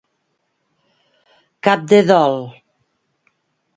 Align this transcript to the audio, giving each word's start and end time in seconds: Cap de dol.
Cap 1.67 1.85
de 1.93 2.01
dol. 2.13 2.37